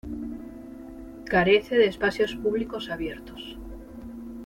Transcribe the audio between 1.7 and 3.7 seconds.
de espacios públicos abiertos.